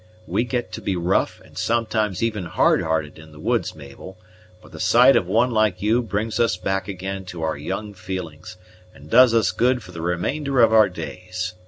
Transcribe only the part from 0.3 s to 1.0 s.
get to be